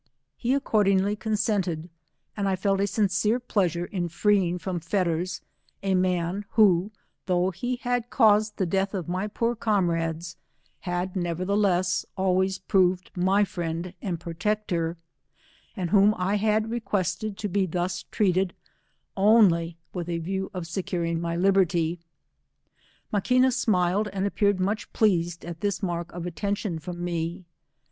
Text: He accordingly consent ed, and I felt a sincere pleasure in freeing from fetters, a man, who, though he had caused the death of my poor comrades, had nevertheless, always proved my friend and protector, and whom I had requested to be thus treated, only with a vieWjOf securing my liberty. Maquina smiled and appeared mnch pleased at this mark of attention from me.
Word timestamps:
He 0.35 0.55
accordingly 0.55 1.15
consent 1.15 1.67
ed, 1.67 1.87
and 2.35 2.49
I 2.49 2.55
felt 2.55 2.81
a 2.81 2.87
sincere 2.87 3.39
pleasure 3.39 3.85
in 3.85 4.09
freeing 4.09 4.57
from 4.57 4.79
fetters, 4.79 5.41
a 5.83 5.93
man, 5.93 6.43
who, 6.53 6.89
though 7.27 7.51
he 7.51 7.75
had 7.75 8.09
caused 8.09 8.57
the 8.57 8.65
death 8.65 8.95
of 8.95 9.07
my 9.07 9.27
poor 9.27 9.55
comrades, 9.55 10.37
had 10.79 11.15
nevertheless, 11.15 12.03
always 12.17 12.57
proved 12.57 13.11
my 13.15 13.45
friend 13.45 13.93
and 14.01 14.19
protector, 14.19 14.97
and 15.77 15.91
whom 15.91 16.15
I 16.17 16.37
had 16.37 16.71
requested 16.71 17.37
to 17.37 17.47
be 17.47 17.67
thus 17.67 18.01
treated, 18.09 18.55
only 19.15 19.77
with 19.93 20.09
a 20.09 20.19
vieWjOf 20.19 20.65
securing 20.65 21.21
my 21.21 21.35
liberty. 21.35 21.99
Maquina 23.13 23.51
smiled 23.53 24.09
and 24.11 24.25
appeared 24.25 24.57
mnch 24.57 24.87
pleased 24.93 25.45
at 25.45 25.61
this 25.61 25.83
mark 25.83 26.11
of 26.11 26.25
attention 26.25 26.79
from 26.79 27.03
me. 27.03 27.45